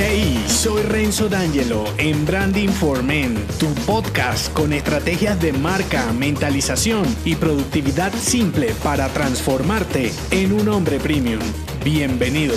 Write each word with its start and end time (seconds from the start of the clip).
Hey, 0.00 0.44
soy 0.46 0.82
Renzo 0.82 1.28
D'Angelo 1.28 1.82
en 1.98 2.24
Branding 2.24 2.68
for 2.68 3.02
Men, 3.02 3.34
tu 3.58 3.66
podcast 3.84 4.52
con 4.52 4.72
estrategias 4.72 5.40
de 5.40 5.52
marca, 5.52 6.12
mentalización 6.12 7.04
y 7.24 7.34
productividad 7.34 8.12
simple 8.12 8.72
para 8.84 9.08
transformarte 9.08 10.12
en 10.30 10.52
un 10.52 10.68
hombre 10.68 11.00
premium. 11.00 11.40
Bienvenido. 11.84 12.54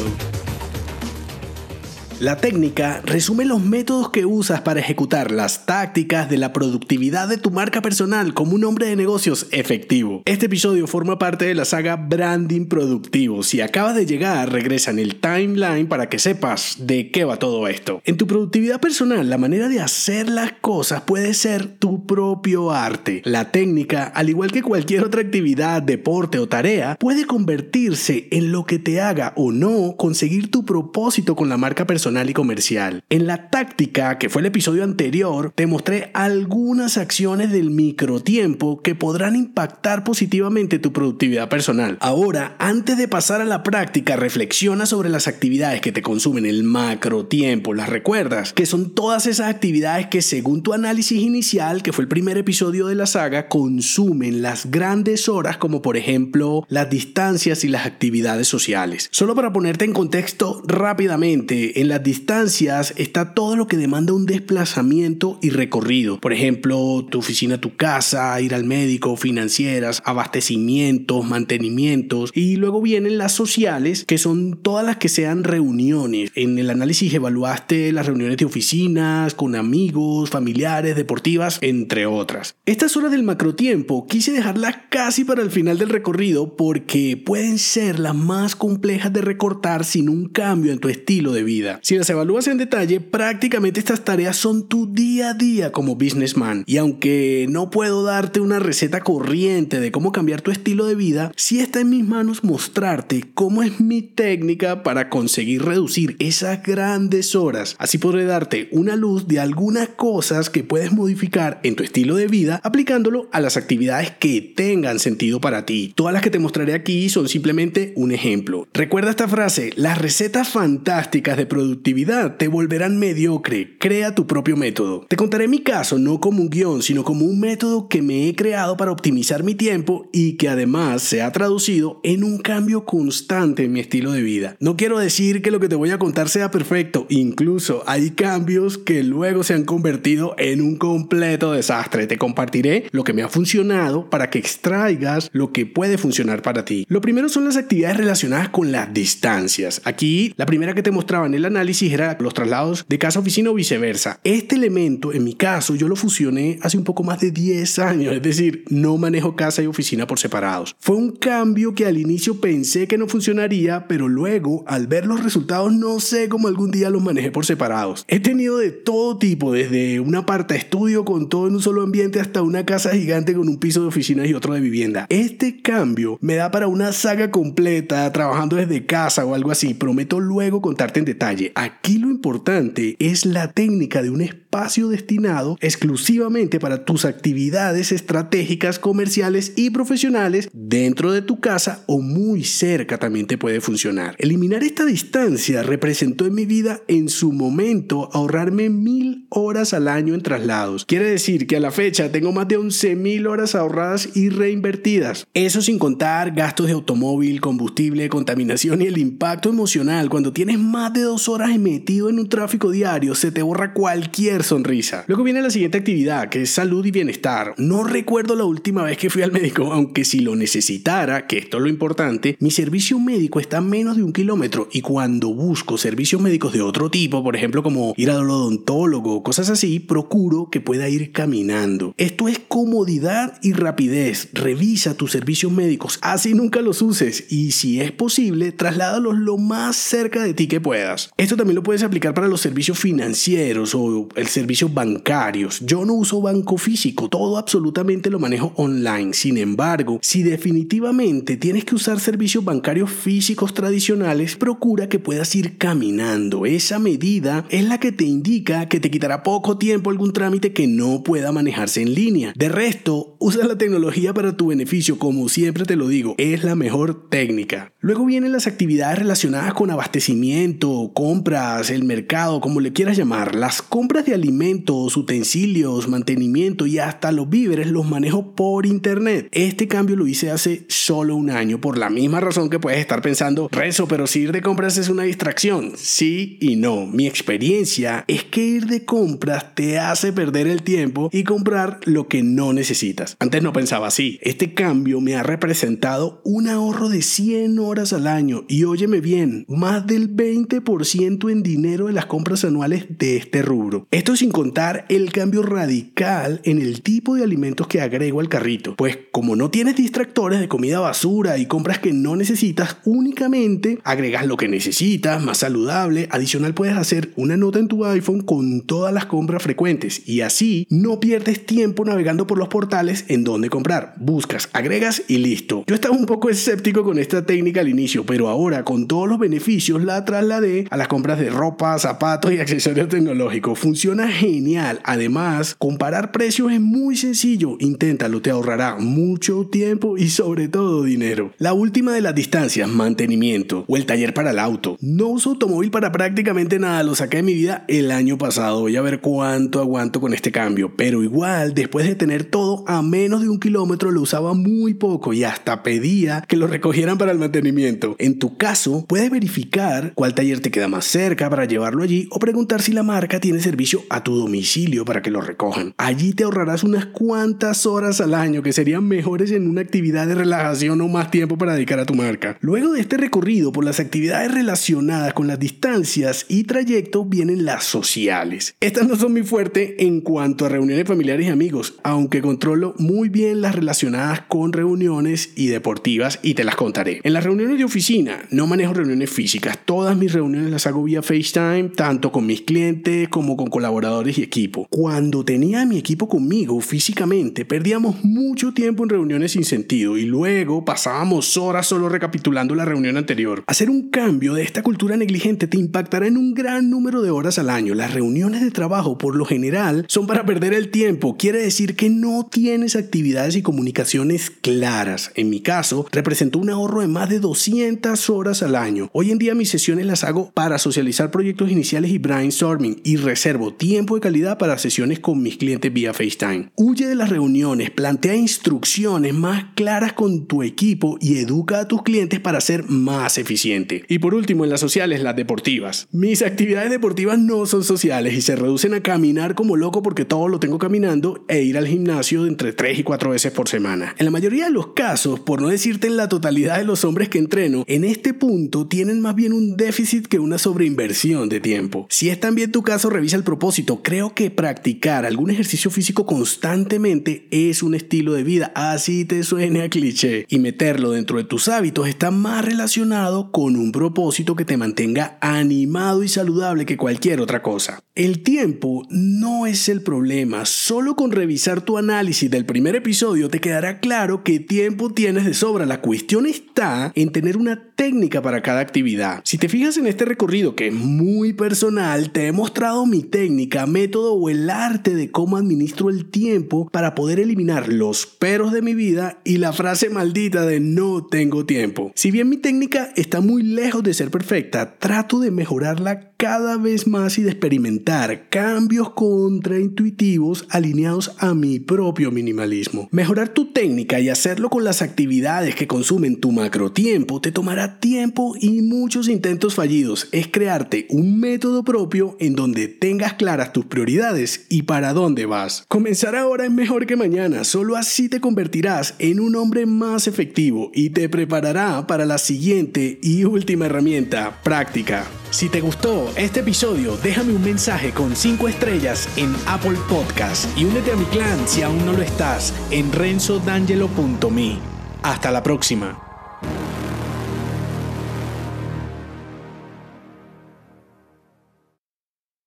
La 2.21 2.37
técnica 2.37 3.01
resume 3.03 3.45
los 3.45 3.63
métodos 3.63 4.11
que 4.11 4.25
usas 4.27 4.61
para 4.61 4.79
ejecutar 4.79 5.31
las 5.31 5.65
tácticas 5.65 6.29
de 6.29 6.37
la 6.37 6.53
productividad 6.53 7.27
de 7.27 7.39
tu 7.39 7.49
marca 7.49 7.81
personal 7.81 8.35
como 8.35 8.53
un 8.53 8.63
hombre 8.63 8.85
de 8.85 8.95
negocios 8.95 9.47
efectivo. 9.49 10.21
Este 10.25 10.45
episodio 10.45 10.85
forma 10.85 11.17
parte 11.17 11.45
de 11.45 11.55
la 11.55 11.65
saga 11.65 11.95
Branding 11.95 12.67
Productivo. 12.67 13.41
Si 13.41 13.59
acabas 13.59 13.95
de 13.95 14.05
llegar, 14.05 14.51
regresa 14.51 14.91
en 14.91 14.99
el 14.99 15.15
timeline 15.15 15.87
para 15.87 16.09
que 16.09 16.19
sepas 16.19 16.75
de 16.81 17.09
qué 17.09 17.25
va 17.25 17.37
todo 17.37 17.67
esto. 17.67 18.03
En 18.05 18.17
tu 18.17 18.27
productividad 18.27 18.79
personal, 18.79 19.27
la 19.27 19.39
manera 19.39 19.67
de 19.67 19.81
hacer 19.81 20.29
las 20.29 20.51
cosas 20.61 21.01
puede 21.01 21.33
ser 21.33 21.65
tu 21.79 22.05
propio 22.05 22.69
arte. 22.69 23.23
La 23.25 23.49
técnica, 23.49 24.03
al 24.03 24.29
igual 24.29 24.51
que 24.51 24.61
cualquier 24.61 25.03
otra 25.05 25.21
actividad, 25.21 25.81
deporte 25.81 26.37
o 26.37 26.47
tarea, 26.47 26.97
puede 26.99 27.25
convertirse 27.25 28.27
en 28.29 28.51
lo 28.51 28.67
que 28.67 28.77
te 28.77 29.01
haga 29.01 29.33
o 29.35 29.51
no 29.51 29.95
conseguir 29.97 30.51
tu 30.51 30.65
propósito 30.65 31.35
con 31.35 31.49
la 31.49 31.57
marca 31.57 31.87
personal 31.87 32.10
y 32.11 32.33
comercial. 32.33 33.03
En 33.09 33.25
la 33.25 33.49
táctica, 33.49 34.17
que 34.17 34.29
fue 34.29 34.41
el 34.41 34.47
episodio 34.47 34.83
anterior, 34.83 35.53
te 35.55 35.65
mostré 35.65 36.11
algunas 36.13 36.97
acciones 36.97 37.51
del 37.51 37.69
microtiempo 37.71 38.81
que 38.81 38.95
podrán 38.95 39.35
impactar 39.35 40.03
positivamente 40.03 40.77
tu 40.77 40.91
productividad 40.91 41.47
personal. 41.47 41.97
Ahora, 42.01 42.55
antes 42.59 42.97
de 42.97 43.07
pasar 43.07 43.39
a 43.39 43.45
la 43.45 43.63
práctica, 43.63 44.17
reflexiona 44.17 44.85
sobre 44.85 45.09
las 45.09 45.27
actividades 45.27 45.81
que 45.81 45.93
te 45.93 46.01
consumen 46.01 46.45
el 46.45 46.63
macrotiempo. 46.63 47.73
¿Las 47.73 47.89
recuerdas? 47.89 48.53
Que 48.53 48.65
son 48.65 48.93
todas 48.93 49.25
esas 49.25 49.49
actividades 49.49 50.07
que 50.07 50.21
según 50.21 50.63
tu 50.63 50.73
análisis 50.73 51.21
inicial, 51.21 51.81
que 51.81 51.93
fue 51.93 52.03
el 52.03 52.09
primer 52.09 52.37
episodio 52.37 52.87
de 52.87 52.95
la 52.95 53.05
saga, 53.05 53.47
consumen 53.47 54.41
las 54.41 54.69
grandes 54.69 55.29
horas 55.29 55.57
como 55.57 55.81
por 55.81 55.95
ejemplo 55.95 56.65
las 56.67 56.89
distancias 56.89 57.63
y 57.63 57.69
las 57.69 57.85
actividades 57.85 58.47
sociales. 58.47 59.07
Solo 59.11 59.33
para 59.33 59.53
ponerte 59.53 59.85
en 59.85 59.93
contexto 59.93 60.61
rápidamente, 60.67 61.79
en 61.79 61.87
la 61.87 62.00
distancias 62.03 62.93
está 62.97 63.33
todo 63.33 63.55
lo 63.55 63.67
que 63.67 63.77
demanda 63.77 64.13
un 64.13 64.25
desplazamiento 64.25 65.39
y 65.41 65.49
recorrido. 65.49 66.19
Por 66.19 66.33
ejemplo, 66.33 67.05
tu 67.09 67.19
oficina, 67.19 67.59
tu 67.59 67.75
casa, 67.75 68.39
ir 68.41 68.53
al 68.53 68.63
médico, 68.63 69.15
financieras, 69.15 70.01
abastecimientos, 70.05 71.25
mantenimientos. 71.25 72.31
Y 72.33 72.55
luego 72.55 72.81
vienen 72.81 73.17
las 73.17 73.33
sociales, 73.33 74.05
que 74.05 74.17
son 74.17 74.59
todas 74.61 74.85
las 74.85 74.97
que 74.97 75.09
sean 75.09 75.43
reuniones. 75.43 76.31
En 76.35 76.57
el 76.59 76.69
análisis 76.69 77.13
evaluaste 77.13 77.91
las 77.91 78.05
reuniones 78.05 78.37
de 78.37 78.45
oficinas, 78.45 79.33
con 79.33 79.55
amigos, 79.55 80.29
familiares, 80.29 80.95
deportivas, 80.95 81.59
entre 81.61 82.05
otras. 82.05 82.55
Estas 82.65 82.95
horas 82.97 83.11
del 83.11 83.23
macrotiempo 83.23 84.07
quise 84.07 84.31
dejarlas 84.31 84.75
casi 84.89 85.23
para 85.23 85.41
el 85.41 85.51
final 85.51 85.77
del 85.77 85.89
recorrido 85.89 86.55
porque 86.55 87.21
pueden 87.23 87.57
ser 87.57 87.99
las 87.99 88.15
más 88.15 88.55
complejas 88.55 89.13
de 89.13 89.21
recortar 89.21 89.85
sin 89.85 90.09
un 90.09 90.29
cambio 90.29 90.71
en 90.71 90.79
tu 90.79 90.89
estilo 90.89 91.31
de 91.31 91.43
vida. 91.43 91.79
Si 91.91 91.97
las 91.97 92.09
evalúas 92.09 92.47
en 92.47 92.57
detalle, 92.57 93.01
prácticamente 93.01 93.81
estas 93.81 94.05
tareas 94.05 94.37
son 94.37 94.69
tu 94.69 94.93
día 94.93 95.31
a 95.31 95.33
día 95.33 95.73
como 95.73 95.97
businessman. 95.97 96.63
Y 96.65 96.77
aunque 96.77 97.47
no 97.49 97.69
puedo 97.69 98.05
darte 98.05 98.39
una 98.39 98.59
receta 98.59 99.01
corriente 99.01 99.81
de 99.81 99.91
cómo 99.91 100.13
cambiar 100.13 100.39
tu 100.39 100.51
estilo 100.51 100.85
de 100.85 100.95
vida, 100.95 101.33
sí 101.35 101.59
está 101.59 101.81
en 101.81 101.89
mis 101.89 102.07
manos 102.07 102.45
mostrarte 102.45 103.25
cómo 103.33 103.61
es 103.61 103.81
mi 103.81 104.01
técnica 104.01 104.83
para 104.83 105.09
conseguir 105.09 105.65
reducir 105.65 106.15
esas 106.19 106.63
grandes 106.63 107.35
horas. 107.35 107.75
Así 107.77 107.97
podré 107.97 108.23
darte 108.23 108.69
una 108.71 108.95
luz 108.95 109.27
de 109.27 109.41
algunas 109.41 109.89
cosas 109.89 110.49
que 110.49 110.63
puedes 110.63 110.93
modificar 110.93 111.59
en 111.63 111.75
tu 111.75 111.83
estilo 111.83 112.15
de 112.15 112.27
vida 112.27 112.61
aplicándolo 112.63 113.27
a 113.33 113.41
las 113.41 113.57
actividades 113.57 114.11
que 114.11 114.39
tengan 114.41 114.99
sentido 114.99 115.41
para 115.41 115.65
ti. 115.65 115.91
Todas 115.93 116.13
las 116.13 116.23
que 116.23 116.29
te 116.29 116.39
mostraré 116.39 116.73
aquí 116.73 117.09
son 117.09 117.27
simplemente 117.27 117.91
un 117.97 118.13
ejemplo. 118.13 118.65
Recuerda 118.73 119.09
esta 119.09 119.27
frase, 119.27 119.71
las 119.75 119.97
recetas 119.97 120.47
fantásticas 120.47 121.35
de 121.35 121.45
productividad 121.45 121.80
te 121.83 122.47
volverán 122.47 122.99
mediocre. 122.99 123.77
Crea 123.79 124.13
tu 124.13 124.27
propio 124.27 124.55
método. 124.55 125.05
Te 125.07 125.15
contaré 125.15 125.47
mi 125.47 125.59
caso 125.59 125.97
no 125.97 126.19
como 126.19 126.41
un 126.41 126.49
guion, 126.49 126.81
sino 126.81 127.03
como 127.03 127.25
un 127.25 127.39
método 127.39 127.87
que 127.87 128.01
me 128.01 128.27
he 128.27 128.35
creado 128.35 128.77
para 128.77 128.91
optimizar 128.91 129.43
mi 129.43 129.55
tiempo 129.55 130.09
y 130.13 130.33
que 130.33 130.49
además 130.49 131.01
se 131.01 131.21
ha 131.21 131.31
traducido 131.31 131.99
en 132.03 132.23
un 132.23 132.37
cambio 132.37 132.85
constante 132.85 133.63
en 133.63 133.73
mi 133.73 133.79
estilo 133.79 134.11
de 134.11 134.21
vida. 134.21 134.55
No 134.59 134.77
quiero 134.77 134.99
decir 134.99 135.41
que 135.41 135.51
lo 135.51 135.59
que 135.59 135.69
te 135.69 135.75
voy 135.75 135.89
a 135.89 135.99
contar 135.99 136.29
sea 136.29 136.51
perfecto, 136.51 137.05
incluso 137.09 137.83
hay 137.87 138.11
cambios 138.11 138.77
que 138.77 139.03
luego 139.03 139.43
se 139.43 139.53
han 139.53 139.65
convertido 139.65 140.35
en 140.37 140.61
un 140.61 140.75
completo 140.77 141.53
desastre. 141.53 142.07
Te 142.07 142.17
compartiré 142.17 142.85
lo 142.91 143.03
que 143.03 143.13
me 143.13 143.23
ha 143.23 143.29
funcionado 143.29 144.09
para 144.09 144.29
que 144.29 144.39
extraigas 144.39 145.29
lo 145.33 145.51
que 145.51 145.65
puede 145.65 145.97
funcionar 145.97 146.41
para 146.41 146.65
ti. 146.65 146.85
Lo 146.89 147.01
primero 147.01 147.29
son 147.29 147.45
las 147.45 147.57
actividades 147.57 147.97
relacionadas 147.97 148.49
con 148.49 148.71
las 148.71 148.93
distancias. 148.93 149.81
Aquí 149.85 150.33
la 150.37 150.45
primera 150.45 150.73
que 150.73 150.83
te 150.83 150.91
mostraba 150.91 151.25
en 151.25 151.33
el 151.33 151.45
análisis 151.45 151.60
era 151.61 152.17
los 152.19 152.33
traslados 152.33 152.85
de 152.89 152.97
casa 152.97 153.19
a 153.19 153.21
oficina 153.21 153.49
o 153.49 153.53
viceversa. 153.53 154.19
Este 154.23 154.55
elemento, 154.55 155.13
en 155.13 155.23
mi 155.23 155.35
caso, 155.35 155.75
yo 155.75 155.87
lo 155.87 155.95
fusioné 155.95 156.59
hace 156.61 156.77
un 156.77 156.83
poco 156.83 157.03
más 157.03 157.19
de 157.19 157.31
10 157.31 157.79
años, 157.79 158.13
es 158.13 158.21
decir, 158.21 158.65
no 158.69 158.97
manejo 158.97 159.35
casa 159.35 159.61
y 159.61 159.67
oficina 159.67 160.07
por 160.07 160.19
separados. 160.19 160.75
Fue 160.79 160.95
un 160.95 161.11
cambio 161.11 161.75
que 161.75 161.85
al 161.85 161.97
inicio 161.97 162.41
pensé 162.41 162.87
que 162.87 162.97
no 162.97 163.07
funcionaría, 163.07 163.87
pero 163.87 164.07
luego, 164.07 164.63
al 164.67 164.87
ver 164.87 165.05
los 165.05 165.23
resultados, 165.23 165.71
no 165.73 165.99
sé 165.99 166.29
cómo 166.29 166.47
algún 166.47 166.71
día 166.71 166.89
los 166.89 167.01
manejé 167.01 167.31
por 167.31 167.45
separados. 167.45 168.05
He 168.07 168.19
tenido 168.19 168.57
de 168.57 168.71
todo 168.71 169.17
tipo, 169.17 169.51
desde 169.51 169.99
una 169.99 170.19
aparta 170.19 170.55
estudio 170.55 171.05
con 171.05 171.29
todo 171.29 171.47
en 171.47 171.55
un 171.55 171.61
solo 171.61 171.83
ambiente 171.83 172.19
hasta 172.19 172.41
una 172.41 172.65
casa 172.65 172.91
gigante 172.91 173.33
con 173.33 173.47
un 173.47 173.59
piso 173.59 173.81
de 173.81 173.87
oficinas 173.87 174.27
y 174.27 174.33
otro 174.33 174.53
de 174.53 174.61
vivienda. 174.61 175.05
Este 175.09 175.61
cambio 175.61 176.17
me 176.21 176.35
da 176.35 176.51
para 176.51 176.67
una 176.67 176.91
saga 176.91 177.31
completa 177.31 178.11
trabajando 178.11 178.55
desde 178.55 178.85
casa 178.85 179.25
o 179.25 179.35
algo 179.35 179.51
así. 179.51 179.73
Prometo 179.73 180.19
luego 180.19 180.61
contarte 180.61 180.99
en 180.99 181.05
detalle. 181.05 181.50
Aquí 181.55 181.97
lo 181.97 182.09
importante 182.09 182.95
es 182.99 183.25
la 183.25 183.51
técnica 183.51 184.01
de 184.01 184.09
un 184.09 184.21
espacio 184.21 184.89
destinado 184.89 185.57
exclusivamente 185.61 186.59
para 186.59 186.85
tus 186.85 187.05
actividades 187.05 187.91
estratégicas, 187.91 188.79
comerciales 188.79 189.53
y 189.55 189.69
profesionales 189.69 190.49
dentro 190.53 191.11
de 191.11 191.21
tu 191.21 191.39
casa 191.39 191.83
o 191.87 192.01
muy 192.01 192.43
cerca 192.43 192.97
también 192.97 193.27
te 193.27 193.37
puede 193.37 193.61
funcionar. 193.61 194.15
Eliminar 194.17 194.63
esta 194.63 194.85
distancia 194.85 195.63
representó 195.63 196.25
en 196.25 196.35
mi 196.35 196.45
vida 196.45 196.81
en 196.87 197.09
su 197.09 197.31
momento 197.31 198.09
ahorrarme 198.13 198.69
mil 198.69 199.25
horas 199.29 199.73
al 199.73 199.87
año 199.87 200.13
en 200.13 200.21
traslados. 200.21 200.85
Quiere 200.85 201.09
decir 201.09 201.47
que 201.47 201.57
a 201.57 201.59
la 201.59 201.71
fecha 201.71 202.11
tengo 202.11 202.31
más 202.31 202.47
de 202.47 202.57
11 202.57 202.95
mil 202.95 203.27
horas 203.27 203.55
ahorradas 203.55 204.09
y 204.15 204.29
reinvertidas. 204.29 205.27
Eso 205.33 205.61
sin 205.61 205.79
contar 205.79 206.31
gastos 206.31 206.67
de 206.67 206.73
automóvil, 206.73 207.41
combustible, 207.41 208.09
contaminación 208.09 208.81
y 208.81 208.85
el 208.85 208.97
impacto 208.97 209.49
emocional 209.49 210.09
cuando 210.09 210.33
tienes 210.33 210.59
más 210.59 210.93
de 210.93 211.01
dos 211.01 211.29
horas 211.29 211.40
metido 211.49 212.09
en 212.09 212.19
un 212.19 212.29
tráfico 212.29 212.71
diario, 212.71 213.15
se 213.15 213.31
te 213.31 213.41
borra 213.41 213.73
cualquier 213.73 214.43
sonrisa. 214.43 215.03
Luego 215.07 215.23
viene 215.23 215.41
la 215.41 215.49
siguiente 215.49 215.79
actividad, 215.79 216.29
que 216.29 216.43
es 216.43 216.49
salud 216.49 216.85
y 216.85 216.91
bienestar. 216.91 217.53
No 217.57 217.83
recuerdo 217.83 218.35
la 218.35 218.45
última 218.45 218.83
vez 218.83 218.97
que 218.97 219.09
fui 219.09 219.21
al 219.21 219.31
médico, 219.31 219.73
aunque 219.73 220.05
si 220.05 220.19
lo 220.19 220.35
necesitara, 220.35 221.27
que 221.27 221.37
esto 221.37 221.57
es 221.57 221.63
lo 221.63 221.69
importante, 221.69 222.37
mi 222.39 222.51
servicio 222.51 222.99
médico 222.99 223.39
está 223.39 223.57
a 223.57 223.61
menos 223.61 223.97
de 223.97 224.03
un 224.03 224.13
kilómetro 224.13 224.69
y 224.71 224.81
cuando 224.81 225.33
busco 225.33 225.77
servicios 225.77 226.21
médicos 226.21 226.53
de 226.53 226.61
otro 226.61 226.89
tipo, 226.89 227.23
por 227.23 227.35
ejemplo 227.35 227.63
como 227.63 227.93
ir 227.97 228.11
al 228.11 228.29
odontólogo, 228.29 229.23
cosas 229.23 229.49
así, 229.49 229.79
procuro 229.79 230.49
que 230.49 230.61
pueda 230.61 230.89
ir 230.89 231.11
caminando. 231.11 231.93
Esto 231.97 232.27
es 232.27 232.39
comodidad 232.39 233.39
y 233.41 233.53
rapidez. 233.53 234.29
Revisa 234.33 234.95
tus 234.95 235.11
servicios 235.11 235.51
médicos, 235.51 235.99
así 236.01 236.33
nunca 236.33 236.61
los 236.61 236.81
uses 236.81 237.25
y 237.29 237.51
si 237.51 237.81
es 237.81 237.91
posible, 237.91 238.51
trasládalos 238.51 239.17
lo 239.17 239.37
más 239.37 239.75
cerca 239.75 240.23
de 240.23 240.33
ti 240.33 240.47
que 240.47 240.61
puedas. 240.61 241.11
También 241.37 241.55
lo 241.55 241.63
puedes 241.63 241.83
aplicar 241.83 242.13
para 242.13 242.27
los 242.27 242.41
servicios 242.41 242.79
financieros 242.79 243.75
o 243.75 244.07
el 244.15 244.27
servicios 244.27 244.73
bancarios. 244.73 245.61
Yo 245.65 245.85
no 245.85 245.93
uso 245.93 246.21
banco 246.21 246.57
físico, 246.57 247.09
todo 247.09 247.37
absolutamente 247.37 248.09
lo 248.09 248.19
manejo 248.19 248.53
online. 248.55 249.13
Sin 249.13 249.37
embargo, 249.37 249.99
si 250.01 250.23
definitivamente 250.23 251.37
tienes 251.37 251.65
que 251.65 251.75
usar 251.75 251.99
servicios 251.99 252.43
bancarios 252.43 252.89
físicos 252.89 253.53
tradicionales, 253.53 254.35
procura 254.35 254.89
que 254.89 254.99
puedas 254.99 255.35
ir 255.35 255.57
caminando. 255.57 256.45
Esa 256.45 256.79
medida 256.79 257.45
es 257.49 257.65
la 257.65 257.79
que 257.79 257.91
te 257.91 258.03
indica 258.03 258.67
que 258.67 258.79
te 258.79 258.91
quitará 258.91 259.23
poco 259.23 259.57
tiempo 259.57 259.89
algún 259.89 260.13
trámite 260.13 260.53
que 260.53 260.67
no 260.67 261.03
pueda 261.03 261.31
manejarse 261.31 261.81
en 261.81 261.93
línea. 261.93 262.33
De 262.35 262.49
resto, 262.49 263.15
usa 263.19 263.47
la 263.47 263.57
tecnología 263.57 264.13
para 264.13 264.35
tu 264.35 264.47
beneficio, 264.47 264.97
como 264.97 265.29
siempre 265.29 265.65
te 265.65 265.75
lo 265.75 265.87
digo, 265.87 266.15
es 266.17 266.43
la 266.43 266.55
mejor 266.55 267.09
técnica. 267.09 267.73
Luego 267.79 268.05
vienen 268.05 268.31
las 268.31 268.47
actividades 268.47 268.99
relacionadas 268.99 269.53
con 269.53 269.71
abastecimiento, 269.71 270.91
compra 270.93 271.20
compras, 271.21 271.69
el 271.69 271.83
mercado, 271.83 272.41
como 272.41 272.59
le 272.61 272.73
quieras 272.73 272.97
llamar, 272.97 273.35
las 273.35 273.61
compras 273.61 274.07
de 274.07 274.15
alimentos, 274.15 274.97
utensilios, 274.97 275.87
mantenimiento 275.87 276.65
y 276.65 276.79
hasta 276.79 277.11
los 277.11 277.29
víveres 277.29 277.67
los 277.67 277.85
manejo 277.85 278.33
por 278.33 278.65
internet. 278.65 279.27
Este 279.31 279.67
cambio 279.67 279.95
lo 279.95 280.07
hice 280.07 280.31
hace 280.31 280.65
solo 280.67 281.15
un 281.15 281.29
año 281.29 281.61
por 281.61 281.77
la 281.77 281.91
misma 281.91 282.21
razón 282.21 282.49
que 282.49 282.57
puedes 282.57 282.79
estar 282.79 283.03
pensando, 283.03 283.49
Rezo, 283.51 283.87
pero 283.87 284.07
si 284.07 284.21
ir 284.21 284.31
de 284.31 284.41
compras 284.41 284.79
es 284.79 284.89
una 284.89 285.03
distracción. 285.03 285.73
Sí 285.75 286.39
y 286.41 286.55
no. 286.55 286.87
Mi 286.87 287.05
experiencia 287.05 288.03
es 288.07 288.23
que 288.23 288.43
ir 288.43 288.65
de 288.65 288.83
compras 288.83 289.53
te 289.53 289.77
hace 289.77 290.13
perder 290.13 290.47
el 290.47 290.63
tiempo 290.63 291.11
y 291.13 291.23
comprar 291.23 291.81
lo 291.83 292.07
que 292.07 292.23
no 292.23 292.51
necesitas. 292.51 293.15
Antes 293.19 293.43
no 293.43 293.53
pensaba 293.53 293.85
así. 293.85 294.17
Este 294.23 294.55
cambio 294.55 295.01
me 295.01 295.13
ha 295.13 295.21
representado 295.21 296.19
un 296.25 296.47
ahorro 296.47 296.89
de 296.89 297.03
100 297.03 297.59
horas 297.59 297.93
al 297.93 298.07
año 298.07 298.43
y 298.47 298.63
óyeme 298.63 299.01
bien, 299.01 299.45
más 299.47 299.85
del 299.85 300.09
20% 300.15 301.10
en 301.29 301.43
dinero 301.43 301.87
de 301.87 301.93
las 301.93 302.05
compras 302.05 302.45
anuales 302.45 302.85
de 302.97 303.17
este 303.17 303.41
rubro. 303.41 303.87
Esto 303.91 304.15
sin 304.15 304.31
contar 304.31 304.85
el 304.89 305.11
cambio 305.11 305.43
radical 305.43 306.41
en 306.43 306.59
el 306.59 306.81
tipo 306.81 307.15
de 307.15 307.23
alimentos 307.23 307.67
que 307.67 307.81
agrego 307.81 308.19
al 308.19 308.29
carrito. 308.29 308.75
Pues 308.75 308.97
como 309.11 309.35
no 309.35 309.51
tienes 309.51 309.75
distractores 309.75 310.39
de 310.39 310.47
comida 310.47 310.79
basura 310.79 311.37
y 311.37 311.45
compras 311.45 311.79
que 311.79 311.93
no 311.93 312.15
necesitas, 312.15 312.77
únicamente 312.85 313.79
agregas 313.83 314.25
lo 314.25 314.37
que 314.37 314.47
necesitas, 314.47 315.21
más 315.23 315.39
saludable. 315.39 316.07
Adicional 316.11 316.53
puedes 316.53 316.77
hacer 316.77 317.11
una 317.15 317.37
nota 317.37 317.59
en 317.59 317.67
tu 317.67 317.85
iPhone 317.85 318.21
con 318.21 318.61
todas 318.61 318.93
las 318.93 319.05
compras 319.05 319.43
frecuentes 319.43 320.07
y 320.07 320.21
así 320.21 320.65
no 320.69 320.99
pierdes 320.99 321.45
tiempo 321.45 321.83
navegando 321.85 322.27
por 322.27 322.37
los 322.37 322.47
portales 322.47 323.05
en 323.09 323.23
donde 323.23 323.49
comprar. 323.49 323.95
Buscas, 323.97 324.49
agregas 324.53 325.03
y 325.07 325.17
listo. 325.17 325.63
Yo 325.67 325.75
estaba 325.75 325.95
un 325.95 326.05
poco 326.05 326.29
escéptico 326.29 326.83
con 326.83 326.97
esta 326.97 327.25
técnica 327.25 327.61
al 327.61 327.69
inicio, 327.69 328.05
pero 328.05 328.29
ahora 328.29 328.63
con 328.63 328.87
todos 328.87 329.09
los 329.09 329.19
beneficios 329.19 329.83
la 329.83 330.03
trasladé 330.05 330.65
a 330.69 330.77
las 330.77 330.87
compras 330.87 331.00
de 331.01 331.29
ropa, 331.29 331.77
zapatos 331.79 332.31
y 332.31 332.39
accesorios 332.39 332.87
tecnológicos. 332.87 333.57
Funciona 333.57 334.07
genial. 334.07 334.79
Además, 334.83 335.55
comparar 335.57 336.11
precios 336.11 336.51
es 336.51 336.61
muy 336.61 336.95
sencillo. 336.95 337.57
Inténtalo, 337.59 338.21
te 338.21 338.29
ahorrará 338.29 338.75
mucho 338.77 339.47
tiempo 339.51 339.97
y 339.97 340.09
sobre 340.09 340.47
todo 340.47 340.83
dinero. 340.83 341.33
La 341.39 341.53
última 341.53 341.91
de 341.93 342.01
las 342.01 342.15
distancias, 342.15 342.69
mantenimiento 342.69 343.65
o 343.67 343.77
el 343.77 343.85
taller 343.85 344.13
para 344.13 344.31
el 344.31 344.39
auto. 344.39 344.77
No 344.79 345.07
uso 345.07 345.31
automóvil 345.31 345.71
para 345.71 345.91
prácticamente 345.91 346.59
nada, 346.59 346.83
lo 346.83 346.95
saqué 346.95 347.17
de 347.17 347.23
mi 347.23 347.33
vida 347.33 347.65
el 347.67 347.91
año 347.91 348.17
pasado. 348.17 348.61
Voy 348.61 348.75
a 348.75 348.81
ver 348.81 349.01
cuánto 349.01 349.59
aguanto 349.59 349.99
con 349.99 350.13
este 350.13 350.31
cambio, 350.31 350.75
pero 350.75 351.03
igual 351.03 351.53
después 351.53 351.87
de 351.87 351.95
tener 351.95 352.25
todo 352.25 352.63
a 352.67 352.81
menos 352.81 353.21
de 353.21 353.29
un 353.29 353.39
kilómetro 353.39 353.91
lo 353.91 354.01
usaba 354.01 354.33
muy 354.33 354.75
poco 354.75 355.13
y 355.13 355.23
hasta 355.23 355.63
pedía 355.63 356.23
que 356.27 356.37
lo 356.37 356.47
recogieran 356.47 356.97
para 356.97 357.11
el 357.11 357.17
mantenimiento. 357.17 357.95
En 357.99 358.19
tu 358.19 358.37
caso, 358.37 358.85
puedes 358.87 359.09
verificar 359.09 359.93
cuál 359.95 360.13
taller 360.13 360.39
te 360.39 360.51
queda 360.51 360.67
más 360.67 360.85
cerca 360.91 361.29
para 361.29 361.45
llevarlo 361.45 361.83
allí 361.83 362.07
o 362.11 362.19
preguntar 362.19 362.61
si 362.61 362.73
la 362.73 362.83
marca 362.83 363.19
tiene 363.21 363.39
servicio 363.39 363.83
a 363.89 364.03
tu 364.03 364.15
domicilio 364.15 364.83
para 364.83 365.01
que 365.01 365.09
lo 365.09 365.21
recojan. 365.21 365.73
Allí 365.77 366.11
te 366.13 366.25
ahorrarás 366.25 366.63
unas 366.63 366.85
cuantas 366.87 367.65
horas 367.65 368.01
al 368.01 368.13
año 368.13 368.43
que 368.43 368.51
serían 368.51 368.83
mejores 368.83 369.31
en 369.31 369.47
una 369.47 369.61
actividad 369.61 370.05
de 370.05 370.15
relajación 370.15 370.81
o 370.81 370.87
más 370.89 371.09
tiempo 371.09 371.37
para 371.37 371.53
dedicar 371.53 371.79
a 371.79 371.85
tu 371.85 371.93
marca. 371.93 372.37
Luego 372.41 372.73
de 372.73 372.81
este 372.81 372.97
recorrido 372.97 373.53
por 373.53 373.63
las 373.63 373.79
actividades 373.79 374.33
relacionadas 374.33 375.13
con 375.13 375.27
las 375.27 375.39
distancias 375.39 376.25
y 376.27 376.43
trayectos 376.43 377.07
vienen 377.07 377.45
las 377.45 377.63
sociales. 377.63 378.55
Estas 378.59 378.87
no 378.87 378.97
son 378.97 379.13
muy 379.13 379.23
fuertes 379.23 379.71
en 379.77 380.01
cuanto 380.01 380.45
a 380.45 380.49
reuniones 380.49 380.87
familiares 380.87 381.25
y 381.25 381.29
amigos, 381.29 381.75
aunque 381.83 382.21
controlo 382.21 382.75
muy 382.77 383.07
bien 383.07 383.41
las 383.41 383.55
relacionadas 383.55 384.21
con 384.27 384.51
reuniones 384.51 385.31
y 385.35 385.47
deportivas 385.47 386.19
y 386.21 386.33
te 386.33 386.43
las 386.43 386.55
contaré. 386.55 386.99
En 387.03 387.13
las 387.13 387.23
reuniones 387.23 387.57
de 387.57 387.63
oficina 387.63 388.23
no 388.29 388.45
manejo 388.45 388.73
reuniones 388.73 389.09
físicas, 389.09 389.57
todas 389.63 389.95
mis 389.95 390.11
reuniones 390.11 390.51
las 390.51 390.67
hago 390.67 390.80
vía 390.83 391.01
FaceTime, 391.01 391.69
tanto 391.75 392.11
con 392.11 392.25
mis 392.25 392.41
clientes 392.41 393.09
como 393.09 393.37
con 393.37 393.47
colaboradores 393.47 394.17
y 394.17 394.23
equipo. 394.23 394.67
Cuando 394.69 395.23
tenía 395.23 395.61
a 395.61 395.65
mi 395.65 395.77
equipo 395.77 396.07
conmigo 396.07 396.59
físicamente, 396.61 397.45
perdíamos 397.45 398.03
mucho 398.03 398.53
tiempo 398.53 398.83
en 398.83 398.89
reuniones 398.89 399.33
sin 399.33 399.45
sentido 399.45 399.97
y 399.97 400.05
luego 400.05 400.65
pasábamos 400.65 401.37
horas 401.37 401.67
solo 401.67 401.89
recapitulando 401.89 402.55
la 402.55 402.65
reunión 402.65 402.97
anterior. 402.97 403.43
Hacer 403.47 403.69
un 403.69 403.89
cambio 403.89 404.33
de 404.33 404.43
esta 404.43 404.63
cultura 404.63 404.97
negligente 404.97 405.47
te 405.47 405.57
impactará 405.57 406.07
en 406.07 406.17
un 406.17 406.33
gran 406.33 406.69
número 406.69 407.01
de 407.01 407.11
horas 407.11 407.39
al 407.39 407.49
año. 407.49 407.75
Las 407.75 407.93
reuniones 407.93 408.41
de 408.41 408.51
trabajo 408.51 408.97
por 408.97 409.15
lo 409.15 409.25
general 409.25 409.85
son 409.87 410.07
para 410.07 410.25
perder 410.25 410.53
el 410.53 410.71
tiempo. 410.71 411.17
Quiere 411.17 411.41
decir 411.41 411.75
que 411.75 411.89
no 411.89 412.27
tienes 412.31 412.75
actividades 412.75 413.35
y 413.35 413.41
comunicaciones 413.41 414.29
claras. 414.29 415.11
En 415.15 415.29
mi 415.29 415.41
caso, 415.41 415.85
representó 415.91 416.39
un 416.39 416.49
ahorro 416.49 416.81
de 416.81 416.87
más 416.87 417.09
de 417.09 417.19
200 417.19 418.09
horas 418.09 418.43
al 418.43 418.55
año. 418.55 418.89
Hoy 418.93 419.11
en 419.11 419.17
día 419.17 419.35
mis 419.35 419.49
sesiones 419.49 419.85
las 419.85 420.03
hago 420.03 420.31
para 420.31 420.57
socializar 420.61 421.11
proyectos 421.11 421.51
iniciales 421.51 421.91
y 421.91 421.97
brainstorming 421.97 422.79
y 422.83 422.95
reservo 422.95 423.53
tiempo 423.53 423.95
de 423.95 424.01
calidad 424.01 424.37
para 424.37 424.57
sesiones 424.57 424.99
con 424.99 425.21
mis 425.21 425.37
clientes 425.37 425.73
vía 425.73 425.93
FaceTime. 425.93 426.51
Huye 426.55 426.87
de 426.87 426.95
las 426.95 427.09
reuniones, 427.09 427.71
plantea 427.71 428.15
instrucciones 428.15 429.13
más 429.13 429.45
claras 429.55 429.93
con 429.93 430.27
tu 430.27 430.43
equipo 430.43 430.97
y 431.01 431.17
educa 431.17 431.59
a 431.59 431.67
tus 431.67 431.83
clientes 431.83 432.19
para 432.19 432.41
ser 432.41 432.69
más 432.69 433.17
eficiente. 433.17 433.83
Y 433.89 433.99
por 433.99 434.13
último, 434.13 434.43
en 434.43 434.49
las 434.49 434.59
sociales, 434.59 435.01
las 435.01 435.15
deportivas. 435.15 435.87
Mis 435.91 436.21
actividades 436.21 436.69
deportivas 436.69 437.19
no 437.19 437.45
son 437.45 437.63
sociales 437.63 438.13
y 438.13 438.21
se 438.21 438.35
reducen 438.35 438.73
a 438.73 438.81
caminar 438.81 439.35
como 439.35 439.57
loco 439.57 439.81
porque 439.81 440.05
todo 440.05 440.27
lo 440.27 440.39
tengo 440.39 440.57
caminando 440.57 441.25
e 441.27 441.43
ir 441.43 441.57
al 441.57 441.67
gimnasio 441.67 442.25
entre 442.25 442.53
3 442.53 442.79
y 442.79 442.83
4 442.83 443.09
veces 443.09 443.31
por 443.31 443.49
semana. 443.49 443.95
En 443.97 444.05
la 444.05 444.11
mayoría 444.11 444.45
de 444.45 444.51
los 444.51 444.67
casos, 444.73 445.19
por 445.19 445.41
no 445.41 445.49
decirte 445.49 445.87
en 445.87 445.97
la 445.97 446.09
totalidad 446.09 446.57
de 446.57 446.65
los 446.65 446.83
hombres 446.83 447.09
que 447.09 447.19
entreno, 447.19 447.63
en 447.67 447.83
este 447.83 448.13
punto 448.13 448.67
tienen 448.67 449.01
más 449.01 449.15
bien 449.15 449.33
un 449.33 449.57
déficit 449.57 450.07
que 450.07 450.19
una 450.19 450.37
sobreinversión 450.51 451.29
de 451.29 451.39
tiempo. 451.39 451.87
Si 451.89 452.09
es 452.09 452.19
también 452.19 452.51
tu 452.51 452.61
caso, 452.61 452.89
revisa 452.89 453.15
el 453.15 453.23
propósito. 453.23 453.81
Creo 453.81 454.13
que 454.13 454.29
practicar 454.29 455.05
algún 455.05 455.31
ejercicio 455.31 455.71
físico 455.71 456.05
constantemente 456.05 457.27
es 457.31 457.63
un 457.63 457.73
estilo 457.73 458.11
de 458.11 458.23
vida, 458.23 458.51
así 458.53 459.05
te 459.05 459.23
suene 459.23 459.61
a 459.61 459.69
cliché. 459.69 460.25
Y 460.27 460.39
meterlo 460.39 460.91
dentro 460.91 461.17
de 461.17 461.23
tus 461.23 461.47
hábitos 461.47 461.87
está 461.87 462.11
más 462.11 462.43
relacionado 462.43 463.31
con 463.31 463.55
un 463.55 463.71
propósito 463.71 464.35
que 464.35 464.43
te 464.43 464.57
mantenga 464.57 465.17
animado 465.21 466.03
y 466.03 466.09
saludable 466.09 466.65
que 466.65 466.75
cualquier 466.75 467.21
otra 467.21 467.41
cosa. 467.41 467.81
El 467.95 468.23
tiempo 468.23 468.85
no 468.89 469.45
es 469.45 469.69
el 469.69 469.83
problema, 469.83 470.45
solo 470.45 470.97
con 470.97 471.11
revisar 471.11 471.61
tu 471.61 471.77
análisis 471.77 472.29
del 472.29 472.45
primer 472.45 472.75
episodio 472.75 473.29
te 473.29 473.39
quedará 473.39 473.79
claro 473.79 474.23
qué 474.23 474.39
tiempo 474.39 474.91
tienes 474.91 475.23
de 475.23 475.33
sobra. 475.33 475.65
La 475.65 475.81
cuestión 475.81 476.25
está 476.25 476.91
en 476.95 477.11
tener 477.11 477.37
una 477.37 477.71
técnica 477.75 478.21
para 478.21 478.41
cada 478.41 478.59
actividad. 478.59 479.21
Si 479.23 479.37
te 479.37 479.47
fijas 479.47 479.77
en 479.77 479.87
este 479.87 480.05
recorrido 480.05 480.40
que 480.41 480.67
es 480.67 480.73
muy 480.73 481.33
personal, 481.33 482.11
te 482.11 482.27
he 482.27 482.31
mostrado 482.31 482.85
mi 482.85 483.03
técnica, 483.03 483.67
método 483.67 484.13
o 484.13 484.29
el 484.29 484.49
arte 484.49 484.95
de 484.95 485.11
cómo 485.11 485.37
administro 485.37 485.89
el 485.89 486.09
tiempo 486.09 486.67
para 486.71 486.95
poder 486.95 487.19
eliminar 487.19 487.69
los 487.69 488.07
peros 488.07 488.51
de 488.51 488.61
mi 488.61 488.73
vida 488.73 489.19
y 489.23 489.37
la 489.37 489.53
frase 489.53 489.89
maldita 489.89 490.45
de 490.45 490.59
no 490.59 491.05
tengo 491.05 491.45
tiempo. 491.45 491.91
Si 491.95 492.09
bien 492.09 492.29
mi 492.29 492.37
técnica 492.37 492.91
está 492.95 493.21
muy 493.21 493.43
lejos 493.43 493.83
de 493.83 493.93
ser 493.93 494.09
perfecta, 494.09 494.77
trato 494.79 495.19
de 495.19 495.31
mejorarla 495.31 496.10
cada 496.21 496.57
vez 496.57 496.85
más 496.85 497.17
y 497.17 497.23
de 497.23 497.31
experimentar 497.31 498.29
cambios 498.29 498.91
contraintuitivos 498.91 500.45
alineados 500.49 501.15
a 501.17 501.33
mi 501.33 501.59
propio 501.59 502.11
minimalismo. 502.11 502.87
Mejorar 502.91 503.29
tu 503.29 503.51
técnica 503.51 503.99
y 503.99 504.07
hacerlo 504.07 504.51
con 504.51 504.63
las 504.63 504.83
actividades 504.83 505.55
que 505.55 505.65
consumen 505.65 506.19
tu 506.19 506.31
macro 506.31 506.71
tiempo 506.71 507.21
te 507.21 507.31
tomará 507.31 507.79
tiempo 507.79 508.35
y 508.39 508.61
muchos 508.61 509.09
intentos 509.09 509.55
fallidos. 509.55 510.09
Es 510.11 510.27
crearte 510.27 510.85
un 510.91 511.19
método 511.19 511.63
propio 511.63 512.15
en 512.19 512.35
donde 512.35 512.67
tengas 512.67 513.13
claras 513.13 513.51
tus 513.51 513.65
prioridades 513.65 514.45
y 514.47 514.61
para 514.61 514.93
dónde 514.93 515.25
vas. 515.25 515.65
Comenzar 515.69 516.15
ahora 516.15 516.45
es 516.45 516.51
mejor 516.51 516.85
que 516.85 516.97
mañana, 516.97 517.43
solo 517.43 517.77
así 517.77 518.09
te 518.09 518.21
convertirás 518.21 518.93
en 518.99 519.19
un 519.19 519.35
hombre 519.35 519.65
más 519.65 520.05
efectivo 520.05 520.69
y 520.75 520.91
te 520.91 521.09
preparará 521.09 521.87
para 521.87 522.05
la 522.05 522.19
siguiente 522.19 522.99
y 523.01 523.23
última 523.23 523.65
herramienta, 523.65 524.39
práctica. 524.43 525.07
Si 525.31 525.47
te 525.47 525.61
gustó 525.61 526.11
este 526.17 526.41
episodio, 526.41 526.97
déjame 526.97 527.31
un 527.31 527.41
mensaje 527.41 527.93
con 527.93 528.17
5 528.17 528.49
estrellas 528.49 529.07
en 529.15 529.33
Apple 529.47 529.77
Podcast 529.87 530.45
y 530.57 530.65
únete 530.65 530.91
a 530.91 530.97
mi 530.97 531.05
clan 531.05 531.47
si 531.47 531.61
aún 531.61 531.85
no 531.85 531.93
lo 531.93 532.01
estás 532.01 532.53
en 532.69 532.91
renzodangelo.me. 532.91 534.59
Hasta 535.03 535.31
la 535.31 535.41
próxima. 535.41 536.10